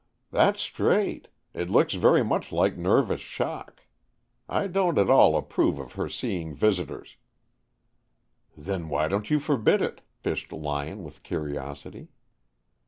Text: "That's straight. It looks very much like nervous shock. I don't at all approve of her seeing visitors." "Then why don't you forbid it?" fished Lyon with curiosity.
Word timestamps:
"That's 0.31 0.59
straight. 0.59 1.27
It 1.53 1.69
looks 1.69 1.93
very 1.93 2.23
much 2.23 2.51
like 2.51 2.75
nervous 2.75 3.21
shock. 3.21 3.85
I 4.49 4.65
don't 4.65 4.97
at 4.97 5.11
all 5.11 5.37
approve 5.37 5.77
of 5.77 5.91
her 5.93 6.09
seeing 6.09 6.55
visitors." 6.55 7.17
"Then 8.57 8.89
why 8.89 9.07
don't 9.07 9.29
you 9.29 9.37
forbid 9.39 9.79
it?" 9.79 10.01
fished 10.15 10.51
Lyon 10.51 11.03
with 11.03 11.21
curiosity. 11.21 12.07